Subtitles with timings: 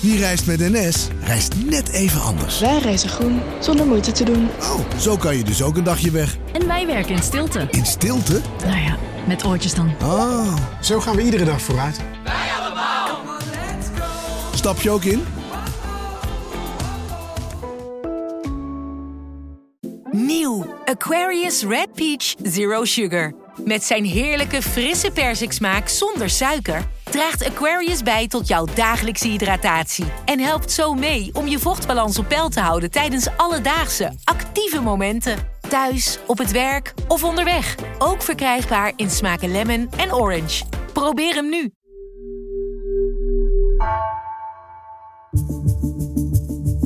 [0.00, 2.60] Wie reist met NS, reist net even anders.
[2.60, 4.48] Wij reizen groen, zonder moeite te doen.
[4.60, 6.36] Oh, zo kan je dus ook een dagje weg.
[6.52, 7.68] En wij werken in stilte.
[7.70, 8.40] In stilte?
[8.66, 9.94] Nou ja, met oortjes dan.
[10.00, 10.56] Ah.
[10.80, 12.00] Zo gaan we iedere dag vooruit.
[14.54, 15.24] Stap je ook in?
[20.10, 23.32] Nieuw Aquarius Red Peach Zero Sugar.
[23.64, 30.40] Met zijn heerlijke frisse persiksmaak zonder suiker draagt Aquarius bij tot jouw dagelijkse hydratatie en
[30.40, 35.36] helpt zo mee om je vochtbalans op peil te houden tijdens alledaagse actieve momenten.
[35.68, 37.74] Thuis, op het werk of onderweg.
[37.98, 40.64] Ook verkrijgbaar in smaken lemon en orange.
[40.92, 41.70] Probeer hem nu.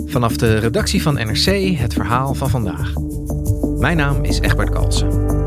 [0.07, 2.93] Vanaf de redactie van NRC het verhaal van vandaag.
[3.79, 5.42] Mijn naam is Egbert Kalsen.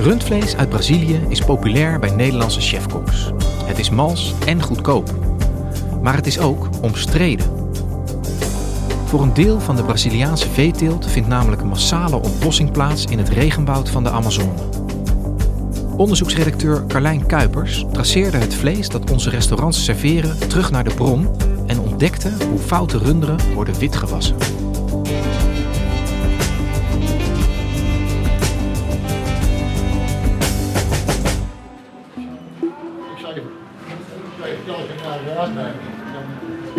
[0.00, 3.32] Rundvlees uit Brazilië is populair bij Nederlandse chefkoks.
[3.64, 5.14] Het is mals en goedkoop.
[6.02, 7.46] Maar het is ook omstreden.
[9.04, 13.28] Voor een deel van de Braziliaanse veeteelt vindt namelijk een massale ontbossing plaats in het
[13.28, 14.52] regenwoud van de Amazone.
[15.96, 21.28] Onderzoeksredacteur Carlijn Kuipers traceerde het vlees dat onze restaurants serveren terug naar de bron
[21.66, 24.57] en ontdekte hoe foute runderen worden witgewassen.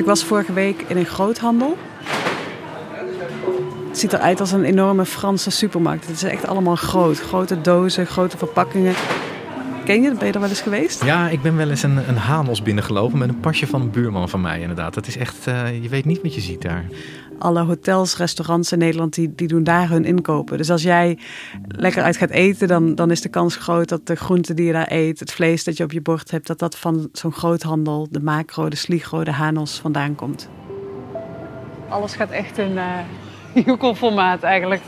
[0.09, 1.77] Was vorige week in een groothandel.
[3.87, 6.07] Het ziet eruit als een enorme Franse supermarkt.
[6.07, 7.19] Het is echt allemaal groot.
[7.19, 8.93] Grote dozen, grote verpakkingen.
[9.89, 10.13] Ken je?
[10.13, 11.03] Ben je er wel eens geweest?
[11.03, 14.29] Ja, ik ben wel eens een, een Hanos binnengelopen met een pasje van een buurman
[14.29, 14.93] van mij inderdaad.
[14.93, 16.85] Dat is echt, uh, je weet niet wat je ziet daar.
[17.39, 20.57] Alle hotels, restaurants in Nederland, die, die doen daar hun inkopen.
[20.57, 21.17] Dus als jij
[21.67, 24.71] lekker uit gaat eten, dan, dan is de kans groot dat de groenten die je
[24.71, 28.07] daar eet, het vlees dat je op je bord hebt, dat dat van zo'n groothandel,
[28.11, 30.49] de macro, de sligro, de Hanos vandaan komt.
[31.87, 32.71] Alles gaat echt in
[33.55, 34.81] uh, eigenlijk.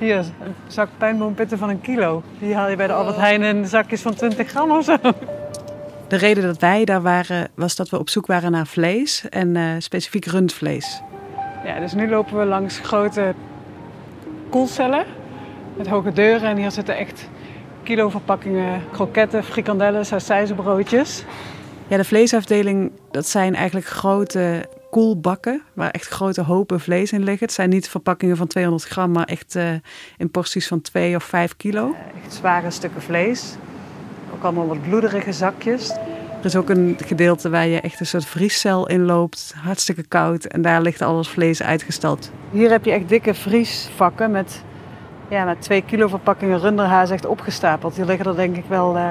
[0.00, 2.22] Hier, een zak pijnboompitten van een kilo.
[2.38, 4.96] Die haal je bij de Albert Heijn in zakjes van 20 gram of zo.
[6.08, 9.54] De reden dat wij daar waren, was dat we op zoek waren naar vlees en
[9.54, 11.02] uh, specifiek rundvlees.
[11.64, 13.34] Ja, dus nu lopen we langs grote
[14.48, 15.04] koelcellen
[15.76, 16.48] met hoge deuren.
[16.48, 17.28] En hier zitten echt
[17.82, 21.24] kilo verpakkingen kroketten, frikandellen, sausijzenbroodjes.
[21.86, 27.46] Ja, de vleesafdeling, dat zijn eigenlijk grote koelbakken waar echt grote hopen vlees in liggen.
[27.46, 29.72] Het zijn niet verpakkingen van 200 gram, maar echt uh,
[30.16, 31.94] in porties van 2 of 5 kilo.
[32.24, 33.54] Echt zware stukken vlees.
[34.34, 35.90] Ook allemaal wat bloederige zakjes.
[36.40, 39.54] Er is ook een gedeelte waar je echt een soort vriescel in loopt.
[39.56, 40.44] Hartstikke koud.
[40.44, 42.30] En daar ligt alles vlees uitgestald.
[42.50, 44.62] Hier heb je echt dikke vriesvakken met,
[45.28, 47.96] ja, met 2 kilo verpakkingen runderhaas echt opgestapeld.
[47.96, 48.96] Hier liggen er denk ik wel...
[48.96, 49.02] Uh,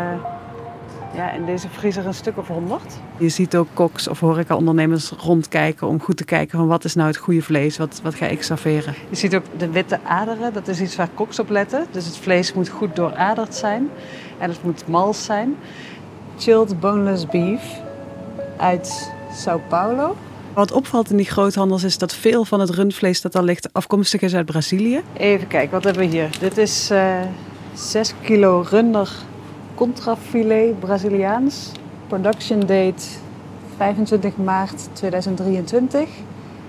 [1.14, 2.94] ja, in deze vriezer een stuk of honderd.
[3.18, 7.08] Je ziet ook koks of horecaondernemers rondkijken om goed te kijken van wat is nou
[7.08, 8.94] het goede vlees, wat, wat ga ik serveren.
[9.10, 11.86] Je ziet ook de witte aderen, dat is iets waar koks op letten.
[11.92, 13.90] Dus het vlees moet goed dooraderd zijn
[14.38, 15.56] en het moet mals zijn.
[16.38, 17.62] Chilled boneless beef
[18.58, 20.16] uit Sao Paulo.
[20.54, 24.22] Wat opvalt in die groothandels is dat veel van het rundvlees dat al ligt afkomstig
[24.22, 25.02] is uit Brazilië.
[25.18, 26.30] Even kijken, wat hebben we hier?
[26.40, 27.20] Dit is uh,
[27.74, 29.12] 6 kilo runder
[29.80, 31.72] contrafilet Braziliaans.
[32.08, 33.04] Production date
[33.78, 36.10] 25 maart 2023.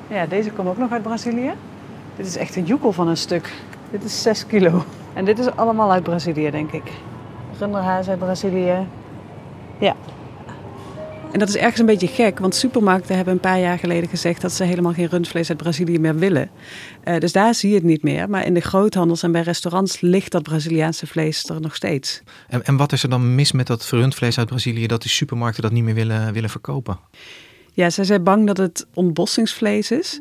[0.08, 1.52] Ja, deze komt ook nog uit Brazilië.
[2.16, 3.52] Dit is echt een joekel van een stuk.
[3.90, 4.84] Dit is 6 kilo.
[5.12, 6.92] En dit is allemaal uit Brazilië, denk ik.
[7.58, 8.86] Runderhaas uit Brazilië.
[9.78, 9.94] Ja.
[11.32, 14.40] En dat is ergens een beetje gek, want supermarkten hebben een paar jaar geleden gezegd
[14.40, 16.50] dat ze helemaal geen rundvlees uit Brazilië meer willen.
[17.04, 18.30] Uh, dus daar zie je het niet meer.
[18.30, 22.22] Maar in de groothandels en bij restaurants ligt dat Braziliaanse vlees er nog steeds.
[22.48, 25.62] En, en wat is er dan mis met dat rundvlees uit Brazilië dat die supermarkten
[25.62, 26.98] dat niet meer willen, willen verkopen?
[27.72, 30.20] Ja, zij zijn bang dat het ontbossingsvlees is.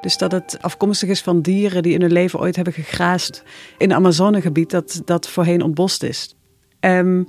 [0.00, 3.42] Dus dat het afkomstig is van dieren die in hun leven ooit hebben gegraasd
[3.78, 6.34] in het Amazonegebied dat, dat voorheen ontbost is.
[6.80, 7.26] Um,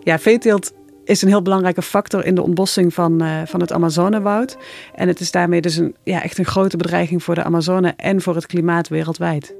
[0.00, 0.72] ja, veeteelt
[1.10, 4.56] is een heel belangrijke factor in de ontbossing van, uh, van het Amazonewoud.
[4.94, 8.22] En het is daarmee dus een, ja, echt een grote bedreiging voor de Amazone en
[8.22, 9.54] voor het klimaat wereldwijd.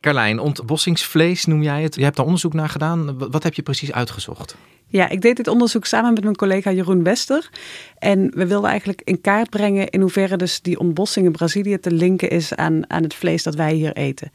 [0.00, 1.94] Carlijn, ontbossingsvlees noem jij het.
[1.94, 3.30] Je hebt daar onderzoek naar gedaan.
[3.30, 4.56] Wat heb je precies uitgezocht?
[4.86, 7.50] Ja, ik deed dit onderzoek samen met mijn collega Jeroen Wester.
[7.98, 11.90] En we wilden eigenlijk in kaart brengen in hoeverre dus die ontbossing in Brazilië te
[11.90, 14.32] linken is aan, aan het vlees dat wij hier eten.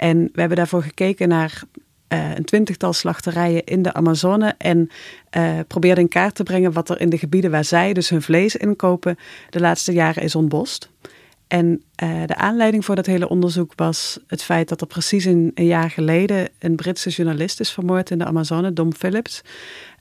[0.00, 1.62] En we hebben daarvoor gekeken naar
[2.12, 4.90] uh, een twintigtal slachterijen in de Amazone en
[5.36, 8.22] uh, probeerde in kaart te brengen wat er in de gebieden waar zij dus hun
[8.22, 9.18] vlees inkopen
[9.50, 10.90] de laatste jaren is ontbost.
[11.46, 15.50] En uh, de aanleiding voor dat hele onderzoek was het feit dat er precies een,
[15.54, 19.42] een jaar geleden een Britse journalist is vermoord in de Amazone, Dom Phillips.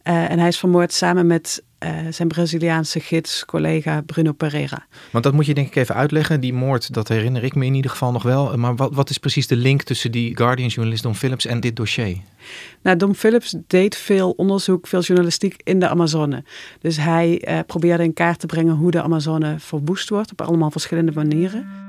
[0.03, 4.85] Uh, en hij is vermoord samen met uh, zijn Braziliaanse gids, collega Bruno Pereira.
[5.11, 6.39] Want dat moet je denk ik even uitleggen.
[6.39, 8.57] Die moord, dat herinner ik me in ieder geval nog wel.
[8.57, 12.17] Maar wat, wat is precies de link tussen die Guardian-journalist Dom Phillips en dit dossier?
[12.81, 16.43] Nou, Dom Phillips deed veel onderzoek, veel journalistiek in de Amazone.
[16.81, 20.71] Dus hij uh, probeerde in kaart te brengen hoe de Amazone verwoest wordt op allemaal
[20.71, 21.87] verschillende manieren.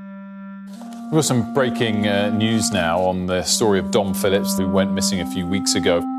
[1.11, 4.91] We've got some breaking uh, news now on the story of Dom Phillips, who went
[4.91, 6.10] missing a few weeks ago.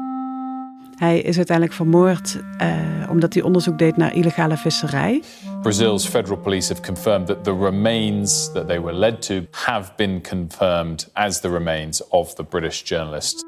[1.03, 5.23] Hij is uiteindelijk vermoord uh, omdat hij onderzoek deed naar illegale visserij.
[5.63, 10.23] Brazil's federal police have confirmed that the remains that they were led to have been
[10.29, 13.39] confirmed as the remains of the British journalist.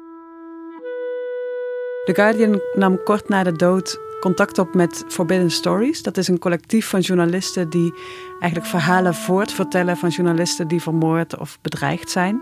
[2.05, 6.03] The Guardian nam kort na de dood contact op met Forbidden Stories.
[6.03, 7.93] Dat is een collectief van journalisten die
[8.39, 12.41] eigenlijk verhalen voortvertellen van journalisten die vermoord of bedreigd zijn.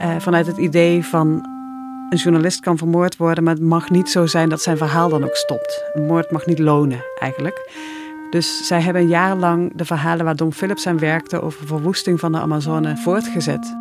[0.00, 1.58] Uh, vanuit het idee van
[2.10, 5.24] een journalist kan vermoord worden, maar het mag niet zo zijn dat zijn verhaal dan
[5.24, 5.84] ook stopt.
[5.92, 7.70] Een moord mag niet lonen, eigenlijk.
[8.30, 12.38] Dus zij hebben jarenlang de verhalen waar Don Phillips aan werkte over verwoesting van de
[12.38, 13.76] Amazone voortgezet.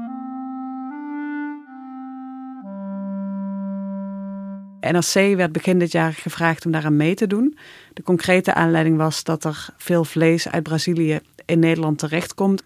[4.79, 7.57] NRC werd begin dit jaar gevraagd om daaraan mee te doen.
[7.93, 12.63] De concrete aanleiding was dat er veel vlees uit Brazilië in Nederland terechtkomt.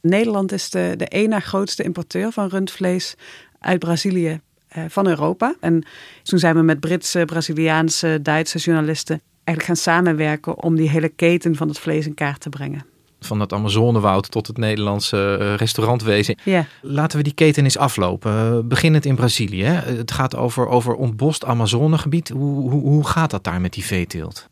[0.00, 3.14] Nederland is de, de ene grootste importeur van rundvlees
[3.58, 4.40] uit Brazilië
[4.88, 5.54] van Europa.
[5.60, 5.84] En
[6.22, 11.56] toen zijn we met Britse, Braziliaanse, Duitse journalisten eigenlijk gaan samenwerken om die hele keten
[11.56, 12.84] van het vlees in kaart te brengen.
[13.20, 16.38] Van het Amazonewoud tot het Nederlandse uh, restaurantwezen.
[16.82, 18.32] Laten we die keten eens aflopen.
[18.32, 19.64] Uh, beginnend in Brazilië.
[19.64, 22.28] Het gaat over, over ontbost Amazonegebied.
[22.28, 24.48] Hoe, hoe, hoe gaat dat daar met die veeteelt?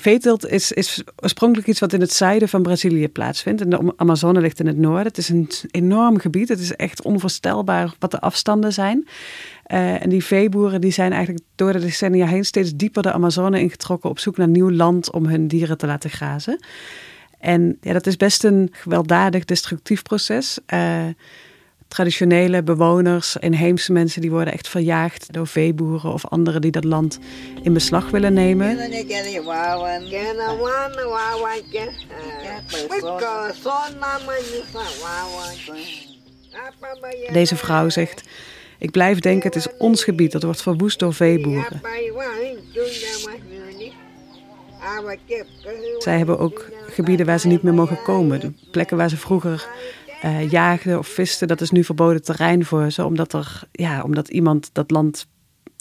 [0.00, 3.60] Veeteelt is, is oorspronkelijk iets wat in het zuiden van Brazilië plaatsvindt.
[3.60, 5.06] En de Amazone ligt in het noorden.
[5.06, 6.48] Het is een enorm gebied.
[6.48, 9.08] Het is echt onvoorstelbaar wat de afstanden zijn.
[9.66, 13.60] Uh, en die veeboeren die zijn eigenlijk door de decennia heen steeds dieper de Amazone
[13.60, 16.58] ingetrokken op zoek naar nieuw land om hun dieren te laten grazen.
[17.38, 20.58] En ja, dat is best een gewelddadig, destructief proces.
[20.74, 21.04] Uh,
[21.88, 27.18] traditionele bewoners, inheemse mensen, die worden echt verjaagd door veeboeren of anderen die dat land
[27.62, 28.90] in beslag willen nemen.
[37.32, 38.22] Deze vrouw zegt:
[38.78, 41.80] Ik blijf denken, het is ons gebied, dat wordt verwoest door veeboeren.
[45.98, 48.40] Zij hebben ook gebieden waar ze niet meer mogen komen.
[48.40, 49.68] De plekken waar ze vroeger
[50.24, 53.04] uh, jaagden of visten, dat is nu verboden terrein voor ze.
[53.04, 55.26] Omdat, er, ja, omdat iemand dat land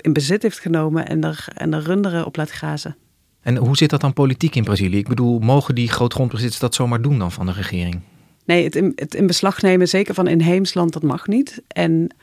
[0.02, 2.96] in bezit heeft genomen en er, en er runderen op laat grazen.
[3.42, 4.98] En hoe zit dat dan politiek in Brazilië?
[4.98, 8.00] Ik bedoel, mogen die grootgrondbezitters dat zomaar doen dan van de regering?
[8.46, 11.62] Nee, het in, het in beslag nemen, zeker van inheems land, dat mag niet.
[11.68, 12.16] En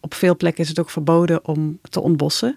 [0.00, 2.56] op veel plekken is het ook verboden om te ontbossen.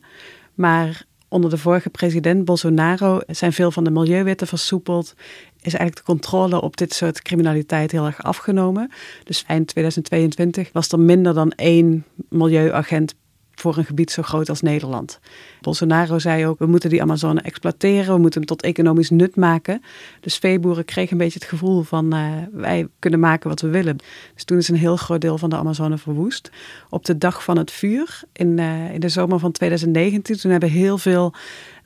[0.54, 5.14] Maar onder de vorige president Bolsonaro zijn veel van de milieuwetten versoepeld.
[5.62, 8.92] Is eigenlijk de controle op dit soort criminaliteit heel erg afgenomen.
[9.24, 13.16] Dus eind 2022 was er minder dan één milieuagent
[13.56, 15.20] voor een gebied zo groot als Nederland.
[15.62, 19.82] Bolsonaro zei ook, we moeten die Amazone exploiteren, we moeten hem tot economisch nut maken.
[20.20, 23.98] Dus veeboeren kregen een beetje het gevoel van, uh, wij kunnen maken wat we willen.
[24.34, 26.52] Dus toen is een heel groot deel van de Amazone verwoest.
[26.90, 30.70] Op de dag van het vuur, in, uh, in de zomer van 2019, toen hebben
[30.70, 31.34] heel veel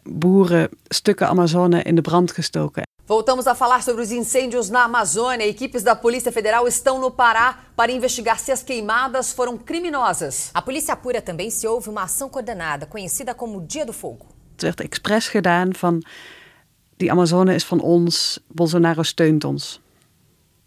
[0.03, 2.86] boeren stukken Amazone in de brand gestoken.
[3.07, 5.47] Voltamos a falar sobre os incêndios na Amazônia.
[5.47, 10.51] Equipes da Polícia Federal estão no Pará para investigar se as queimadas foram criminosas.
[10.53, 14.25] A polícia apura também se houve uma ação coordenada, conhecida como Dia do Fogo.
[14.51, 16.03] Het werd expres gedaan van
[16.97, 19.79] die Amazone is van ons, Bolsonaro steunt ons.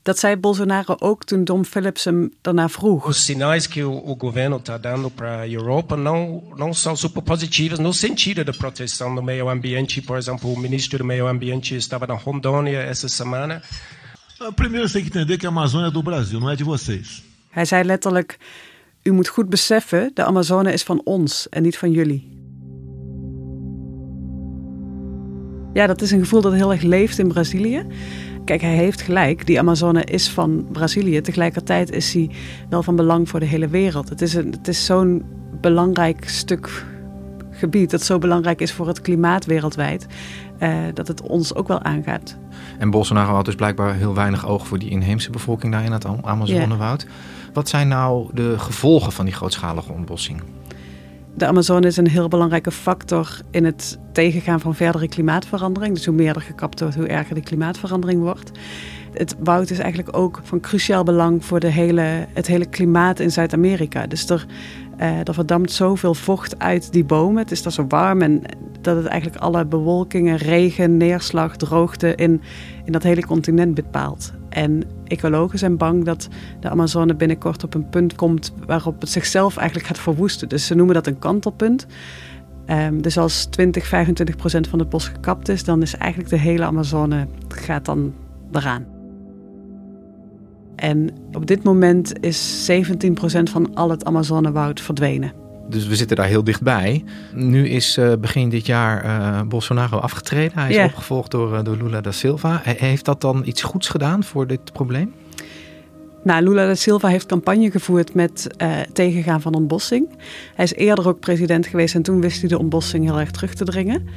[0.02, 3.06] Dat zei Bolsonaro ook toen Dom Phillips hem daarna vroeg.
[3.06, 7.78] Os sinais que o, governo está dando para a Europa não, não são super positivos
[7.78, 10.00] no sentido da proteção do meio ambiente.
[10.00, 13.62] Por exemplo, o ministro do Meio Ambiente estava na Rondônia essa semana.
[14.56, 17.22] Primeiro você tem que entender que a Amazônia é do Brasil, não é de vocês.
[17.50, 18.38] Hij zei letterlijk:
[19.02, 22.38] U moet goed beseffen, de Amazone is van ons en niet van jullie.
[25.72, 27.86] Ja, dat is een gevoel dat heel erg leeft in Brazilië.
[28.44, 29.46] Kijk, hij heeft gelijk.
[29.46, 31.20] Die Amazone is van Brazilië.
[31.20, 32.30] Tegelijkertijd is hij
[32.68, 34.08] wel van belang voor de hele wereld.
[34.08, 35.24] Het is, een, het is zo'n
[35.60, 36.84] belangrijk stuk
[37.50, 40.06] gebied dat zo belangrijk is voor het klimaat wereldwijd,
[40.58, 42.36] uh, dat het ons ook wel aangaat.
[42.78, 46.06] En Bolsonaro had dus blijkbaar heel weinig oog voor die inheemse bevolking daar in het
[46.22, 47.02] Amazonewoud.
[47.02, 47.12] Yeah.
[47.52, 50.42] Wat zijn nou de gevolgen van die grootschalige ontbossing?
[51.34, 55.94] De Amazone is een heel belangrijke factor in het tegengaan van verdere klimaatverandering.
[55.94, 58.50] Dus hoe meer er gekapt wordt, hoe erger de klimaatverandering wordt.
[59.12, 63.30] Het woud is eigenlijk ook van cruciaal belang voor de hele, het hele klimaat in
[63.30, 64.06] Zuid-Amerika.
[64.06, 64.46] Dus er,
[65.00, 67.42] uh, er verdampt zoveel vocht uit die bomen.
[67.42, 68.42] Het is daar zo warm en
[68.80, 72.40] dat het eigenlijk alle bewolkingen, regen, neerslag, droogte in,
[72.84, 74.32] in dat hele continent bepaalt.
[74.50, 76.28] En ecologen zijn bang dat
[76.60, 80.48] de Amazone binnenkort op een punt komt waarop het zichzelf eigenlijk gaat verwoesten.
[80.48, 81.86] Dus ze noemen dat een kantelpunt.
[82.66, 86.38] Um, dus als 20, 25 procent van het bos gekapt is, dan is eigenlijk de
[86.38, 88.14] hele Amazone gaat dan
[88.52, 88.86] eraan.
[90.76, 95.39] En op dit moment is 17 procent van al het Amazonewoud verdwenen.
[95.70, 97.04] Dus we zitten daar heel dichtbij.
[97.34, 100.58] Nu is uh, begin dit jaar uh, Bolsonaro afgetreden.
[100.58, 100.86] Hij is yeah.
[100.86, 102.60] opgevolgd door, uh, door Lula da Silva.
[102.64, 105.12] Heeft dat dan iets goeds gedaan voor dit probleem?
[106.24, 108.46] Nou, Lula da Silva heeft campagne gevoerd met
[108.92, 110.08] tegengaan van ontbossing.
[110.54, 113.54] Hij is eerder ook president geweest en toen wist hij de ontbossing heel erg terug
[113.54, 114.08] te dringen.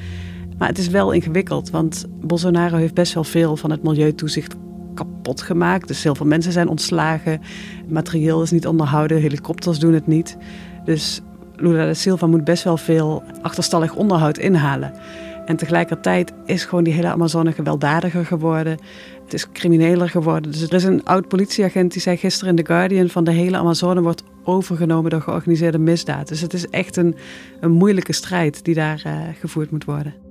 [0.57, 4.55] Maar het is wel ingewikkeld, want Bolsonaro heeft best wel veel van het milieutoezicht
[4.93, 5.87] kapot gemaakt.
[5.87, 7.41] Dus heel veel mensen zijn ontslagen.
[7.87, 10.37] Materieel is niet onderhouden, helikopters doen het niet.
[10.85, 11.21] Dus
[11.63, 14.93] Lula da Silva moet best wel veel achterstallig onderhoud inhalen.
[15.45, 18.77] En tegelijkertijd is gewoon die hele Amazone gewelddadiger geworden.
[19.23, 20.51] Het is crimineler geworden.
[20.51, 23.09] Dus er is een oud politieagent die zei gisteren in The Guardian...
[23.09, 26.27] van de hele Amazone wordt overgenomen door georganiseerde misdaad.
[26.27, 27.15] Dus het is echt een,
[27.59, 30.22] een moeilijke strijd die daar uh, gevoerd moet worden.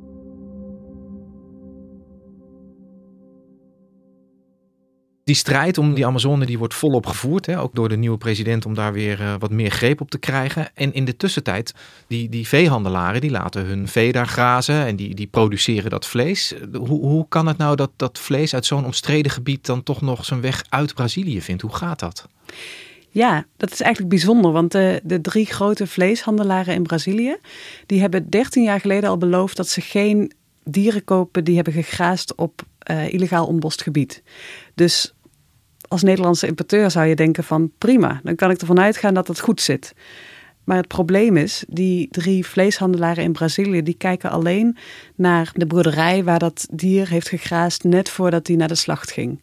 [5.32, 7.46] Die strijd om die Amazone die wordt volop gevoerd.
[7.46, 10.18] Hè, ook door de nieuwe president om daar weer uh, wat meer greep op te
[10.18, 10.70] krijgen.
[10.74, 11.74] En in de tussentijd,
[12.06, 14.86] die, die veehandelaren die laten hun vee daar grazen.
[14.86, 16.54] En die, die produceren dat vlees.
[16.72, 20.24] Hoe, hoe kan het nou dat dat vlees uit zo'n omstreden gebied dan toch nog
[20.24, 21.62] zijn weg uit Brazilië vindt?
[21.62, 22.28] Hoe gaat dat?
[23.08, 27.36] Ja, dat is eigenlijk bijzonder, want de, de drie grote vleeshandelaren in Brazilië,
[27.86, 30.32] die hebben 13 jaar geleden al beloofd dat ze geen
[30.64, 34.22] dieren kopen die hebben gegraasd op uh, illegaal ontbost gebied.
[34.74, 35.14] Dus
[35.92, 39.40] als Nederlandse importeur zou je denken van prima, dan kan ik ervan uitgaan dat het
[39.40, 39.94] goed zit.
[40.64, 44.76] Maar het probleem is, die drie vleeshandelaren in Brazilië, die kijken alleen
[45.14, 49.38] naar de boerderij waar dat dier heeft gegraasd net voordat hij naar de slacht ging.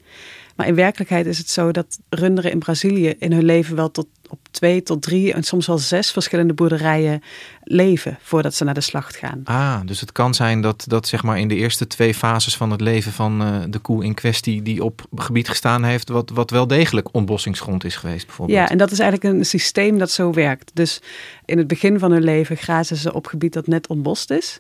[0.55, 4.07] Maar in werkelijkheid is het zo dat runderen in Brazilië in hun leven wel tot
[4.29, 7.21] op twee tot drie en soms wel zes verschillende boerderijen
[7.63, 9.41] leven voordat ze naar de slacht gaan.
[9.43, 12.71] Ah, dus het kan zijn dat, dat zeg maar in de eerste twee fases van
[12.71, 16.49] het leven van uh, de koe in kwestie die op gebied gestaan heeft, wat, wat
[16.49, 18.57] wel degelijk ontbossingsgrond is geweest bijvoorbeeld.
[18.57, 20.71] Ja, en dat is eigenlijk een systeem dat zo werkt.
[20.73, 21.01] Dus
[21.45, 24.59] in het begin van hun leven grazen ze op gebied dat net ontbost is.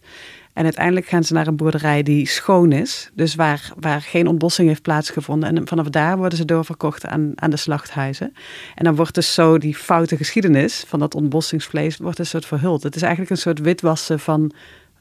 [0.53, 3.09] En uiteindelijk gaan ze naar een boerderij die schoon is.
[3.13, 5.55] Dus waar, waar geen ontbossing heeft plaatsgevonden.
[5.55, 8.33] En vanaf daar worden ze doorverkocht aan, aan de slachthuizen.
[8.75, 12.83] En dan wordt dus zo die foute geschiedenis van dat ontbossingsvlees wordt een soort verhuld.
[12.83, 14.51] Het is eigenlijk een soort witwassen van,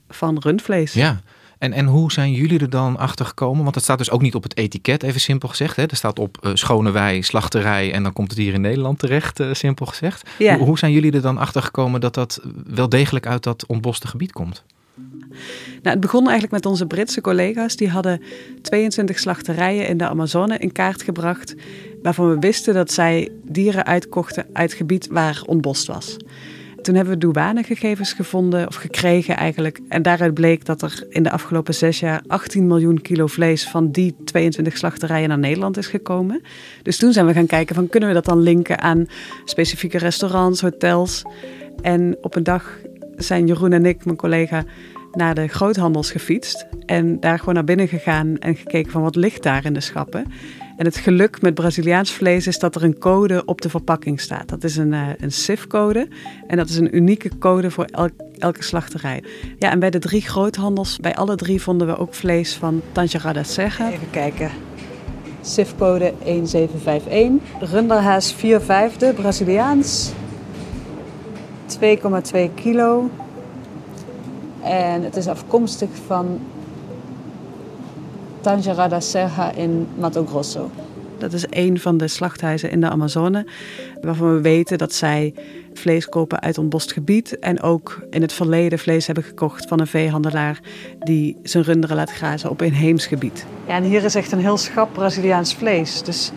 [0.09, 0.93] van rundvlees.
[0.93, 1.21] Ja.
[1.59, 3.63] En, en hoe zijn jullie er dan achter gekomen?
[3.63, 5.77] Want het staat dus ook niet op het etiket, even simpel gezegd.
[5.77, 5.87] Hè?
[5.87, 9.41] Er staat op uh, schone wei, slachterij en dan komt het hier in Nederland terecht,
[9.41, 10.31] uh, simpel gezegd.
[10.39, 10.57] Ja.
[10.57, 14.07] Hoe, hoe zijn jullie er dan achter gekomen dat dat wel degelijk uit dat ontboste
[14.07, 14.65] gebied komt?
[15.83, 17.77] Nou, het begon eigenlijk met onze Britse collega's.
[17.77, 18.23] Die hadden
[18.63, 21.55] 22 slachterijen in de Amazone in kaart gebracht.
[22.03, 26.17] Waarvan we wisten dat zij dieren uitkochten uit gebied waar ontbost was.
[26.83, 29.81] Toen hebben we douanegegevens gevonden, of gekregen eigenlijk.
[29.89, 33.91] En daaruit bleek dat er in de afgelopen zes jaar 18 miljoen kilo vlees van
[33.91, 36.43] die 22 slachterijen naar Nederland is gekomen.
[36.83, 39.07] Dus toen zijn we gaan kijken van kunnen we dat dan linken aan
[39.45, 41.23] specifieke restaurants, hotels.
[41.83, 42.79] En op een dag
[43.17, 44.65] zijn Jeroen en ik, mijn collega,
[45.13, 46.67] naar de groothandels gefietst.
[46.87, 50.27] En daar gewoon naar binnen gegaan en gekeken van wat ligt daar in de schappen.
[50.79, 54.49] En het geluk met Braziliaans vlees is dat er een code op de verpakking staat.
[54.49, 56.09] Dat is een, uh, een CIF-code.
[56.47, 57.85] En dat is een unieke code voor
[58.39, 59.23] elke slachterij.
[59.59, 63.43] Ja, en bij de drie groothandels, bij alle drie vonden we ook vlees van Tangerada
[63.43, 63.91] Serra.
[63.91, 64.51] Even kijken.
[65.41, 67.71] CIF-code 1751.
[67.71, 70.13] Runderhaas 4 vijfde, Braziliaans.
[71.67, 73.11] 2,2 kilo.
[74.63, 76.41] En het is afkomstig van
[78.41, 80.71] Tanjara da Serra in Mato Grosso.
[81.19, 83.47] Dat is een van de slachthuizen in de Amazone,
[84.01, 85.35] waarvan we weten dat zij
[85.75, 89.87] vlees kopen uit ontbost gebied en ook in het verleden vlees hebben gekocht van een
[89.87, 90.61] veehandelaar
[90.99, 93.47] die zijn runderen laat grazen op inheems gebied.
[93.67, 96.03] Ja, en hier is echt een heel schap Braziliaans vlees.
[96.03, 96.31] Dus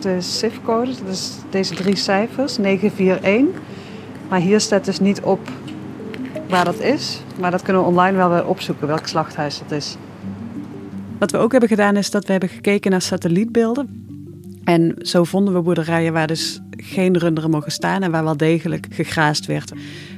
[0.00, 3.60] de SIF-code, dat is deze drie cijfers, 941.
[4.28, 5.40] Maar hier staat dus niet op
[6.48, 7.20] waar dat is.
[7.40, 9.96] Maar dat kunnen we online wel weer opzoeken, welk slachthuis dat is.
[11.18, 14.04] Wat we ook hebben gedaan is dat we hebben gekeken naar satellietbeelden.
[14.64, 18.86] En zo vonden we boerderijen waar dus geen runderen mogen staan en waar wel degelijk
[18.90, 19.72] gegraasd werd.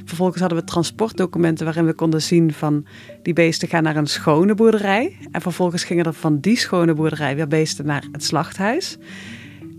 [0.04, 2.86] Vervolgens hadden we transportdocumenten waarin we konden zien van
[3.22, 5.16] die beesten gaan naar een schone boerderij.
[5.32, 8.98] En vervolgens gingen er van die schone boerderij weer beesten naar het slachthuis.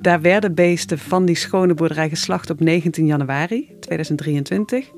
[0.02, 4.90] Daar werden beesten van die schone boerderij geslacht op 19 januari 2023.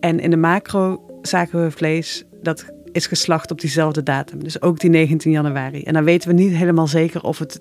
[0.00, 2.66] En in de macro zagen we vlees dat
[2.98, 4.42] is geslacht op diezelfde datum.
[4.42, 5.82] Dus ook die 19 januari.
[5.82, 7.60] En dan weten we niet helemaal zeker of het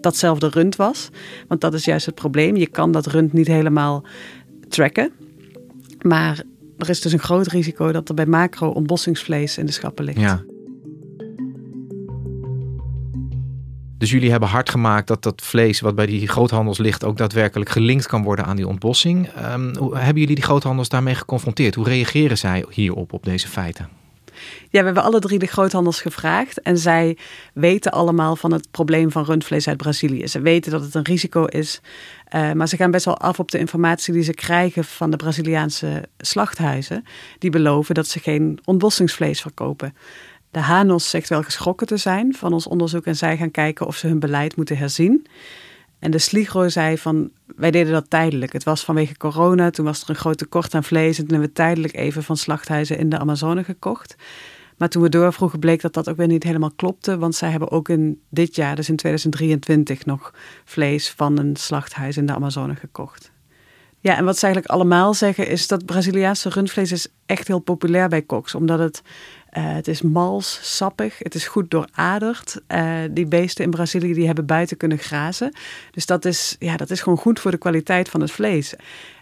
[0.00, 1.08] datzelfde rund was.
[1.48, 2.56] Want dat is juist het probleem.
[2.56, 4.04] Je kan dat rund niet helemaal
[4.68, 5.12] tracken.
[6.02, 6.42] Maar
[6.78, 10.20] er is dus een groot risico dat er bij macro ontbossingsvlees in de schappen ligt.
[10.20, 10.44] Ja.
[13.98, 17.70] Dus jullie hebben hard gemaakt dat dat vlees wat bij die groothandels ligt ook daadwerkelijk
[17.70, 19.28] gelinkt kan worden aan die ontbossing.
[19.52, 21.74] Um, hoe, hebben jullie die groothandels daarmee geconfronteerd?
[21.74, 23.88] Hoe reageren zij hierop, op deze feiten?
[24.70, 26.60] Ja, we hebben alle drie de groothandels gevraagd.
[26.60, 27.16] En zij
[27.54, 30.28] weten allemaal van het probleem van rundvlees uit Brazilië.
[30.28, 31.80] Ze weten dat het een risico is.
[32.34, 35.16] Uh, maar ze gaan best wel af op de informatie die ze krijgen van de
[35.16, 37.04] Braziliaanse slachthuizen.
[37.38, 39.94] Die beloven dat ze geen ontbossingsvlees verkopen.
[40.50, 43.96] De Hanos zegt wel geschrokken te zijn van ons onderzoek en zij gaan kijken of
[43.96, 45.26] ze hun beleid moeten herzien.
[45.98, 48.52] En de Sligro zei van, wij deden dat tijdelijk.
[48.52, 51.48] Het was vanwege corona, toen was er een groot tekort aan vlees en toen hebben
[51.48, 54.16] we tijdelijk even van slachthuizen in de Amazone gekocht.
[54.76, 57.70] Maar toen we doorvroegen bleek dat dat ook weer niet helemaal klopte, want zij hebben
[57.70, 60.34] ook in dit jaar, dus in 2023, nog
[60.64, 63.32] vlees van een slachthuis in de Amazone gekocht.
[64.00, 68.08] Ja, en wat ze eigenlijk allemaal zeggen is dat Braziliaanse rundvlees is echt heel populair
[68.08, 69.02] bij koks, omdat het
[69.60, 72.60] het is mals, sappig, het is goed dooraderd.
[72.68, 75.52] Uh, die beesten in Brazilië die hebben buiten kunnen grazen.
[75.90, 78.74] Dus dat is, ja, dat is gewoon goed voor de kwaliteit van het vlees.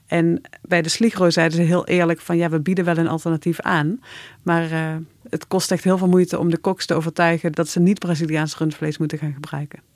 [0.06, 3.60] En bij de Sligro zeiden ze heel eerlijk van ja, we bieden wel een alternatief
[3.60, 4.00] aan.
[4.42, 4.96] Maar uh,
[5.28, 8.56] het kost echt heel veel moeite om de koks te overtuigen dat ze niet Braziliaans
[8.56, 9.93] rundvlees moeten gaan gebruiken.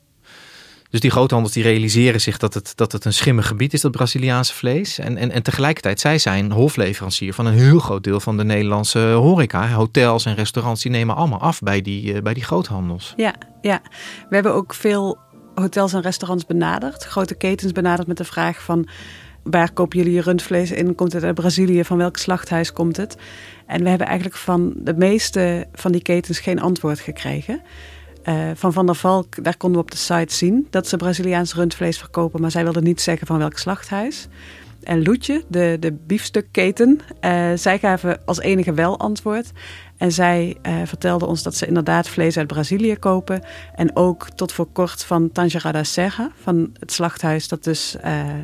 [0.90, 3.90] Dus die groothandels die realiseren zich dat het, dat het een schimmig gebied is, dat
[3.90, 4.98] Braziliaanse vlees.
[4.98, 8.98] En, en, en tegelijkertijd, zij zijn hofleverancier van een heel groot deel van de Nederlandse
[8.98, 9.68] horeca.
[9.68, 13.12] Hotels en restaurants, die nemen allemaal af bij die, uh, bij die groothandels.
[13.16, 13.80] Ja, ja,
[14.28, 15.18] we hebben ook veel
[15.54, 17.04] hotels en restaurants benaderd.
[17.04, 18.88] Grote ketens benaderd met de vraag van...
[19.42, 20.94] Waar kopen jullie je rundvlees in?
[20.94, 21.84] Komt het uit Brazilië?
[21.84, 23.16] Van welk slachthuis komt het?
[23.66, 27.62] En we hebben eigenlijk van de meeste van die ketens geen antwoord gekregen.
[28.28, 31.54] Uh, van Van der Valk, daar konden we op de site zien dat ze Braziliaans
[31.54, 34.28] rundvlees verkopen, maar zij wilden niet zeggen van welk slachthuis.
[34.82, 39.52] En Loetje, de, de biefstukketen, uh, zij gaven als enige wel antwoord.
[39.96, 43.42] En zij uh, vertelden ons dat ze inderdaad vlees uit Brazilië kopen.
[43.74, 47.96] En ook tot voor kort van Tangerada Serra, van het slachthuis dat dus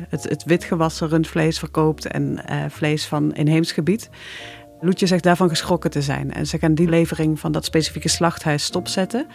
[0.09, 4.09] het, het witgewassen rundvlees verkoopt en vlees van inheems gebied.
[4.85, 6.33] Loetje zegt daarvan geschrokken te zijn.
[6.33, 9.27] En ze gaan die levering van dat specifieke slachthuis stopzetten.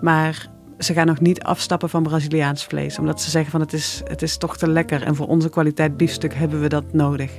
[0.00, 2.98] Maar ze gaan nog niet afstappen van Braziliaans vlees.
[2.98, 5.02] Omdat ze zeggen van het is, het is toch te lekker.
[5.02, 7.30] En voor onze kwaliteit biefstuk hebben we dat nodig.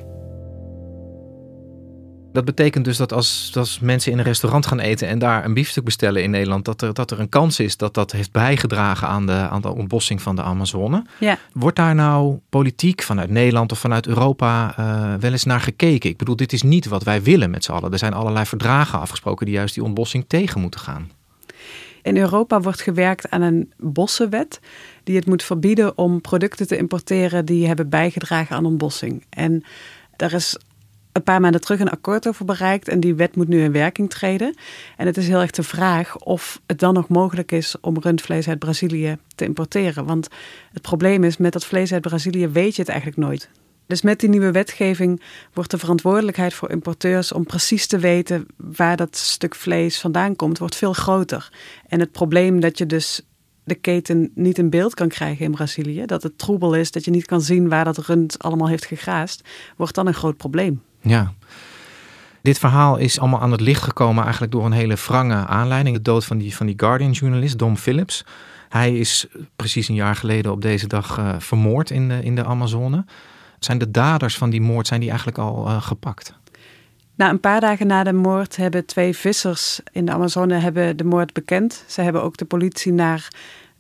[2.32, 5.54] Dat betekent dus dat als, als mensen in een restaurant gaan eten en daar een
[5.54, 9.08] biefstuk bestellen in Nederland, dat er, dat er een kans is dat dat heeft bijgedragen
[9.08, 11.06] aan de, aan de ontbossing van de Amazone.
[11.20, 11.38] Ja.
[11.54, 16.10] Wordt daar nou politiek vanuit Nederland of vanuit Europa uh, wel eens naar gekeken?
[16.10, 17.92] Ik bedoel, dit is niet wat wij willen met z'n allen.
[17.92, 21.12] Er zijn allerlei verdragen afgesproken die juist die ontbossing tegen moeten gaan.
[22.02, 24.60] In Europa wordt gewerkt aan een bossenwet
[25.04, 29.26] die het moet verbieden om producten te importeren die hebben bijgedragen aan ontbossing.
[29.30, 29.64] En
[30.16, 30.58] daar is
[31.12, 34.10] een paar maanden terug een akkoord over bereikt en die wet moet nu in werking
[34.10, 34.56] treden.
[34.98, 38.48] En het is heel erg de vraag of het dan nog mogelijk is om rundvlees
[38.48, 40.06] uit Brazilië te importeren.
[40.06, 40.28] Want
[40.74, 43.50] het probleem is, met dat vlees uit Brazilië weet je het eigenlijk nooit.
[43.88, 45.22] Dus met die nieuwe wetgeving
[45.54, 50.58] wordt de verantwoordelijkheid voor importeurs om precies te weten waar dat stuk vlees vandaan komt,
[50.58, 51.52] wordt veel groter.
[51.88, 53.22] En het probleem dat je dus
[53.64, 57.12] de keten niet in beeld kan krijgen in Brazilië, dat het troebel is, dat je
[57.12, 59.42] niet kan zien waar dat rund allemaal heeft gegraast,
[59.78, 60.82] wordt dan een groot probleem.
[61.02, 61.34] Ja.
[62.42, 65.96] Dit verhaal is allemaal aan het licht gekomen eigenlijk door een hele wrange aanleiding.
[65.96, 68.26] De dood van die, van die Guardian-journalist Dom Phillips.
[68.70, 72.46] Hij is precies een jaar geleden op deze dag uh, vermoord in de, in de
[72.46, 73.06] Amazone.
[73.60, 76.34] Zijn de daders van die moord zijn die eigenlijk al uh, gepakt?
[77.16, 81.04] Nou, een paar dagen na de moord hebben twee vissers in de Amazone hebben de
[81.04, 81.84] moord bekend.
[81.88, 83.28] Ze hebben ook de politie naar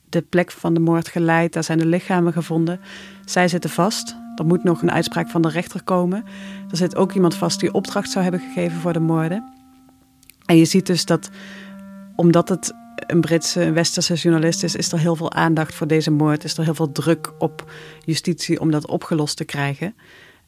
[0.09, 1.53] de plek van de moord geleid.
[1.53, 2.79] Daar zijn de lichamen gevonden.
[3.25, 4.20] Zij zitten vast.
[4.41, 6.23] Er moet nog een uitspraak van de rechter komen.
[6.69, 9.53] Er zit ook iemand vast die opdracht zou hebben gegeven voor de moorden.
[10.45, 11.29] En je ziet dus dat,
[12.15, 16.11] omdat het een Britse, een westerse journalist is, is er heel veel aandacht voor deze
[16.11, 16.43] moord.
[16.43, 17.71] Is er heel veel druk op
[18.05, 19.95] justitie om dat opgelost te krijgen.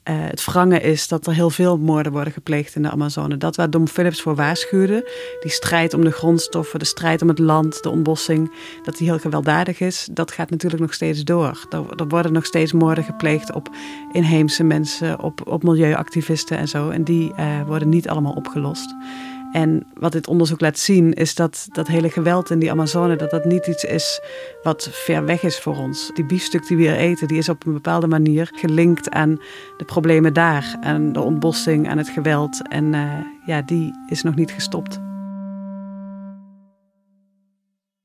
[0.09, 3.37] Uh, het wrangen is dat er heel veel moorden worden gepleegd in de Amazone.
[3.37, 5.11] Dat waar Dom Philips voor waarschuwde,
[5.41, 8.51] die strijd om de grondstoffen, de strijd om het land, de ontbossing,
[8.83, 11.67] dat die heel gewelddadig is, dat gaat natuurlijk nog steeds door.
[11.69, 13.69] Er, worden nog steeds moorden gepleegd op
[14.11, 16.89] inheemse mensen, op, op milieuactivisten en zo.
[16.89, 18.95] En die uh, worden niet allemaal opgelost.
[19.53, 23.31] En wat dit onderzoek laat zien, is dat dat hele geweld in die Amazone, dat
[23.31, 24.21] dat niet iets is
[24.63, 26.11] wat ver weg is voor ons.
[26.13, 29.39] Die biefstuk die we hier eten, die is op een bepaalde manier gelinkt aan
[29.77, 32.67] de problemen daar, aan de ontbossing, aan het geweld.
[32.67, 33.11] En uh,
[33.45, 34.99] ja, die is nog niet gestopt.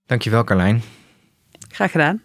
[0.07, 0.83] Dankjewel, Carlijn.
[1.69, 2.23] Graag gedaan.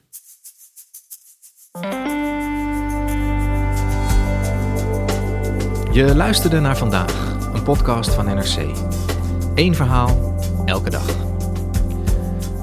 [5.91, 9.12] Je luisterde naar vandaag, een podcast van NRC.
[9.55, 10.35] Eén verhaal,
[10.65, 11.05] elke dag.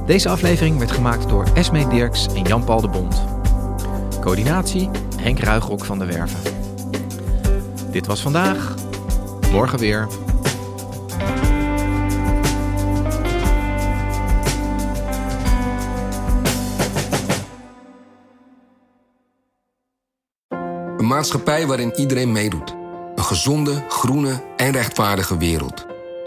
[0.06, 3.22] Deze aflevering werd gemaakt door Esme Dirks en Jan-Paul de Bond.
[4.20, 6.40] Coördinatie Henk Ruigrok van de Werven.
[7.90, 8.74] Dit was vandaag,
[9.52, 10.08] morgen weer.
[20.96, 22.74] Een maatschappij waarin iedereen meedoet.
[23.14, 25.89] Een gezonde, groene en rechtvaardige wereld.